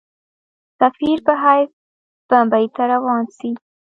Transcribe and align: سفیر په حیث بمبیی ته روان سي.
سفیر 0.79 1.17
په 1.25 1.33
حیث 1.43 1.71
بمبیی 2.29 2.67
ته 2.75 2.83
روان 2.91 3.23
سي. 3.37 3.51